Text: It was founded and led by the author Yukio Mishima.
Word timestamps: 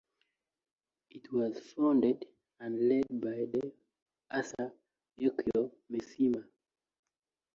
It 1.11 1.31
was 1.31 1.59
founded 1.73 2.25
and 2.59 2.89
led 2.89 3.05
by 3.11 3.45
the 3.55 3.71
author 4.33 4.73
Yukio 5.19 5.71
Mishima. 5.91 6.43